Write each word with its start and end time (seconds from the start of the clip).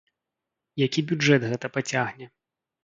Які 0.85 1.05
бюджэт 1.11 1.41
гэта 1.53 1.67
пацягне. 1.77 2.25